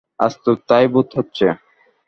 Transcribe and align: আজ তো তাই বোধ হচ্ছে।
আজ 0.19 0.33
তো 0.43 0.51
তাই 0.67 0.85
বোধ 0.87 1.07
হচ্ছে। 1.17 1.47